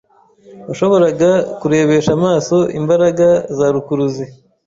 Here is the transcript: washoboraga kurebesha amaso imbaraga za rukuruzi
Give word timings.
washoboraga 0.67 1.29
kurebesha 1.59 2.11
amaso 2.17 2.57
imbaraga 2.79 3.27
za 3.57 3.67
rukuruzi 3.73 4.25